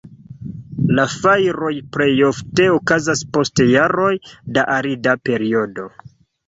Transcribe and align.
La 0.99 1.03
fajroj 1.15 1.71
plejofte 1.97 2.67
okazas 2.79 3.23
post 3.37 3.65
jaroj 3.77 4.11
da 4.59 4.69
arida 4.81 5.19
periodo. 5.31 5.91